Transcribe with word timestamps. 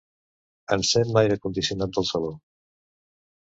Encén 0.75 1.11
l'aire 1.17 1.37
condicionat 1.45 1.95
del 1.99 2.09
saló. 2.11 2.35